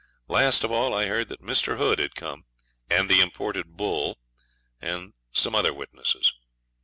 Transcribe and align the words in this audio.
Last 0.27 0.63
of 0.63 0.71
all 0.71 0.95
I 0.95 1.05
heard 1.05 1.29
that 1.29 1.43
Mr. 1.43 1.77
Hood 1.77 1.99
had 1.99 2.15
come, 2.15 2.45
and 2.89 3.07
the 3.07 3.21
imported 3.21 3.77
bull, 3.77 4.17
and 4.81 5.13
some 5.31 5.53
other 5.53 5.75
witnesses. 5.75 6.33